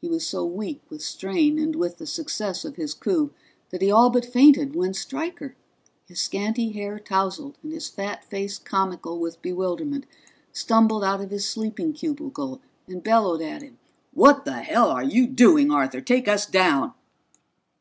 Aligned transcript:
He 0.00 0.06
was 0.06 0.24
so 0.24 0.44
weak 0.44 0.82
with 0.88 1.02
strain 1.02 1.58
and 1.58 1.74
with 1.74 1.98
the 1.98 2.06
success 2.06 2.64
of 2.64 2.76
his 2.76 2.94
coup 2.94 3.32
that 3.70 3.82
he 3.82 3.90
all 3.90 4.08
but 4.08 4.24
fainted 4.24 4.76
when 4.76 4.94
Stryker, 4.94 5.56
his 6.06 6.20
scanty 6.20 6.70
hair 6.70 7.00
tousled 7.00 7.58
and 7.64 7.72
his 7.72 7.88
fat 7.88 8.24
face 8.24 8.56
comical 8.56 9.18
with 9.18 9.42
bewilderment, 9.42 10.06
stumbled 10.52 11.02
out 11.02 11.20
of 11.20 11.30
his 11.32 11.44
sleeping 11.48 11.92
cubicle 11.92 12.60
and 12.86 13.02
bellowed 13.02 13.42
at 13.42 13.62
him. 13.62 13.80
"What 14.14 14.44
the 14.44 14.62
hell 14.62 14.90
are 14.90 15.02
you 15.02 15.26
doing, 15.26 15.72
Arthur? 15.72 16.02
Take 16.02 16.28
us 16.28 16.46
down!" 16.46 16.94